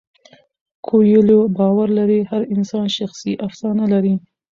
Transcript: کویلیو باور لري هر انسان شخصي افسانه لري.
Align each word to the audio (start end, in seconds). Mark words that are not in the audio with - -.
کویلیو 0.85 1.41
باور 1.57 1.87
لري 1.97 2.19
هر 2.31 2.41
انسان 2.55 2.85
شخصي 2.97 3.33
افسانه 3.47 3.85
لري. 3.93 4.15